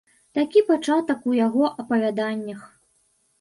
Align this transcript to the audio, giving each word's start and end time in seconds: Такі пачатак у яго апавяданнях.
Такі 0.37 0.61
пачатак 0.69 1.27
у 1.33 1.35
яго 1.41 1.69
апавяданнях. 1.85 2.65